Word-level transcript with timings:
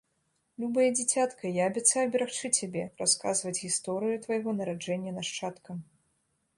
Любае 0.61 0.85
дзіцятка, 0.99 1.51
я 1.57 1.67
абяцаю 1.71 2.05
берагчы 2.17 2.53
цябе, 2.61 2.83
расказваць 3.05 3.57
гісторыю 3.65 4.15
твайго 4.25 4.49
нараджэння 4.61 5.11
нашчадкам. 5.21 5.77